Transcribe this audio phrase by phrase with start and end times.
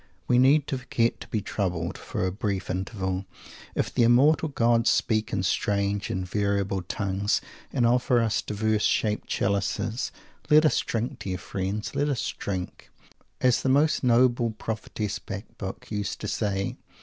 [0.27, 3.27] We need to forget to be troubled, for a brief interval,
[3.75, 7.39] if the Immortal Gods speak in strange and variable tongues,
[7.71, 10.11] and offer us diverse shaped chalices.
[10.49, 12.89] Let us drink, dear friends, let us drink,
[13.41, 16.77] as the most noble prophetess Bacbuc used to say!